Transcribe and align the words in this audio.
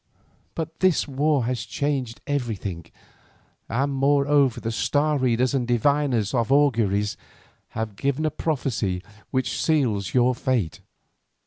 But 0.55 0.79
this 0.79 1.07
war 1.07 1.45
has 1.45 1.63
changed 1.63 2.21
everything, 2.25 2.85
and 3.69 3.93
moreover 3.93 4.59
the 4.59 4.71
star 4.71 5.19
readers 5.19 5.53
and 5.53 5.67
diviners 5.67 6.33
of 6.33 6.51
auguries 6.51 7.17
have 7.77 7.95
given 7.95 8.25
a 8.25 8.31
prophecy 8.31 9.03
which 9.29 9.61
seals 9.61 10.15
your 10.15 10.33
fate. 10.33 10.79